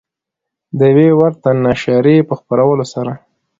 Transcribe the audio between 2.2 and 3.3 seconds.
په خپرولو سره